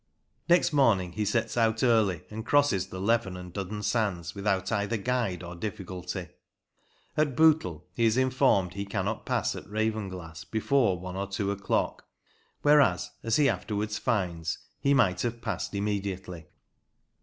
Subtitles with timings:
[0.49, 4.97] Next morning he sets out early, and crosses the Leven and Duddon sands without either
[4.97, 6.29] guide or difficulty.
[7.15, 12.07] At Bootle he is informed he cannot pass at Ravenglass before one or two o'clock,
[12.63, 16.47] whereas, as he afterwards finds, he might have passed immediately.